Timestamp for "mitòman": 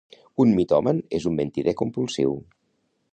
0.59-1.03